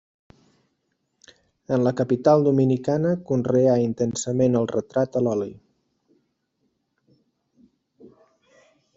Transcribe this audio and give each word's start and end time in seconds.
En 1.75 1.81
la 1.87 1.91
capital 1.99 2.45
dominicana 2.47 3.11
conreà 3.31 3.75
intensament 3.81 4.57
el 4.61 4.65
retrat 4.71 5.19
a 5.19 5.23
l'oli. 5.27 5.53